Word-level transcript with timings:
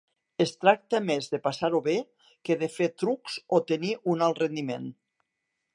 Es 0.43 0.51
tracta 0.61 1.01
més 1.09 1.27
de 1.33 1.39
passar-ho 1.43 1.81
bé 1.89 1.95
que 2.49 2.59
de 2.63 2.71
fer 2.77 2.91
trucs 3.03 3.37
o 3.57 3.61
tenir 3.73 3.95
un 4.15 4.29
alt 4.31 4.45
rendiment. 4.47 4.91